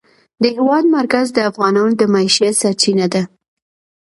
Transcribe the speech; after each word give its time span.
د 0.41 0.43
هېواد 0.55 0.85
مرکز 0.97 1.27
د 1.33 1.39
افغانانو 1.49 1.93
د 1.97 2.03
معیشت 2.13 2.53
سرچینه 2.61 3.05
ده. 3.13 3.21